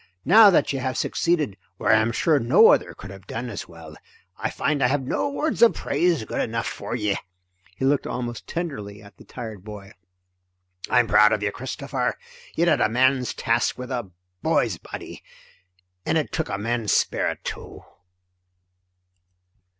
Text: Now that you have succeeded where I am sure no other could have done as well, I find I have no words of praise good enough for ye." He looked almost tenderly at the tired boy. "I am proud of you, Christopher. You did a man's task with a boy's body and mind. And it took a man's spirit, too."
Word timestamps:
Now 0.25 0.49
that 0.49 0.73
you 0.73 0.79
have 0.79 0.97
succeeded 0.97 1.57
where 1.77 1.91
I 1.93 1.99
am 2.01 2.11
sure 2.11 2.39
no 2.39 2.69
other 2.69 2.95
could 2.95 3.11
have 3.11 3.27
done 3.27 3.49
as 3.51 3.67
well, 3.67 3.95
I 4.35 4.49
find 4.49 4.81
I 4.81 4.87
have 4.87 5.03
no 5.03 5.29
words 5.29 5.61
of 5.61 5.75
praise 5.75 6.25
good 6.25 6.41
enough 6.41 6.65
for 6.65 6.95
ye." 6.95 7.19
He 7.75 7.85
looked 7.85 8.07
almost 8.07 8.47
tenderly 8.47 9.03
at 9.03 9.17
the 9.17 9.23
tired 9.25 9.63
boy. 9.63 9.91
"I 10.89 11.01
am 11.01 11.05
proud 11.07 11.33
of 11.33 11.43
you, 11.43 11.51
Christopher. 11.51 12.17
You 12.55 12.65
did 12.65 12.81
a 12.81 12.89
man's 12.89 13.35
task 13.35 13.77
with 13.77 13.91
a 13.91 14.09
boy's 14.41 14.79
body 14.79 15.21
and 16.07 16.15
mind. 16.15 16.17
And 16.17 16.17
it 16.17 16.31
took 16.31 16.49
a 16.49 16.57
man's 16.57 16.91
spirit, 16.91 17.43
too." 17.43 17.81